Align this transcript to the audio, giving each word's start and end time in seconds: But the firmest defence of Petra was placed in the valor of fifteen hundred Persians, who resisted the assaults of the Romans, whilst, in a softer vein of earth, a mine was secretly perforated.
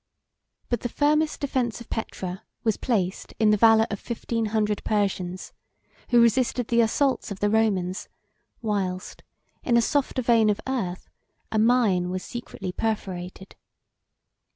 But 0.67 0.79
the 0.79 0.89
firmest 0.89 1.41
defence 1.41 1.79
of 1.79 1.87
Petra 1.91 2.41
was 2.63 2.75
placed 2.75 3.35
in 3.37 3.51
the 3.51 3.55
valor 3.55 3.85
of 3.91 3.99
fifteen 3.99 4.45
hundred 4.47 4.83
Persians, 4.83 5.53
who 6.09 6.19
resisted 6.19 6.69
the 6.69 6.81
assaults 6.81 7.29
of 7.29 7.39
the 7.39 7.51
Romans, 7.51 8.09
whilst, 8.63 9.21
in 9.63 9.77
a 9.77 9.81
softer 9.83 10.23
vein 10.23 10.49
of 10.49 10.59
earth, 10.65 11.07
a 11.51 11.59
mine 11.59 12.09
was 12.09 12.23
secretly 12.23 12.71
perforated. 12.71 13.55